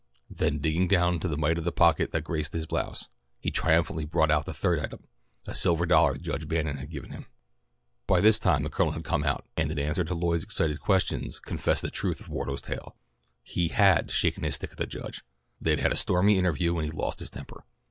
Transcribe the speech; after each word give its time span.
Then 0.31 0.57
digging 0.57 0.87
down 0.87 1.13
into 1.13 1.27
the 1.27 1.37
mite 1.37 1.59
of 1.59 1.67
a 1.67 1.71
pocket 1.71 2.11
that 2.11 2.23
graced 2.23 2.53
his 2.53 2.65
blouse, 2.65 3.07
he 3.39 3.51
triumphantly 3.51 4.03
brought 4.03 4.31
out 4.31 4.45
the 4.47 4.51
third 4.53 4.79
item, 4.79 5.07
a 5.45 5.53
silver 5.53 5.85
dollar 5.85 6.13
that 6.13 6.23
Judge 6.23 6.47
Bannon 6.47 6.77
had 6.77 6.89
given 6.89 7.11
him. 7.11 7.27
By 8.07 8.19
this 8.19 8.39
time 8.39 8.63
the 8.63 8.71
Colonel 8.71 8.93
had 8.93 9.03
come 9.03 9.23
out, 9.23 9.45
and 9.55 9.69
in 9.69 9.77
answer 9.77 10.03
to 10.05 10.15
Lloyd's 10.15 10.43
excited 10.43 10.79
questions 10.79 11.39
confessed 11.39 11.83
the 11.83 11.91
truth 11.91 12.19
of 12.19 12.29
Wardo's 12.29 12.63
tale. 12.63 12.95
He 13.43 13.67
had 13.67 14.09
shaken 14.09 14.41
his 14.43 14.55
stick 14.55 14.71
at 14.71 14.79
the 14.79 14.87
Judge. 14.87 15.23
They 15.61 15.69
had 15.69 15.79
had 15.81 15.91
a 15.91 15.95
stormy 15.95 16.39
interview 16.39 16.79
and 16.79 16.85
he 16.91 16.91
lost 16.91 17.19
his 17.19 17.29
temper. 17.29 17.63